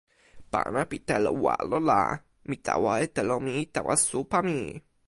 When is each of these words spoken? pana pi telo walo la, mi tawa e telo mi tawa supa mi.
pana 0.51 0.81
pi 0.89 0.97
telo 1.07 1.31
walo 1.43 1.77
la, 1.89 2.01
mi 2.49 2.55
tawa 2.65 2.93
e 3.03 3.07
telo 3.15 3.35
mi 3.45 3.53
tawa 3.75 3.93
supa 4.09 4.37
mi. 4.49 4.59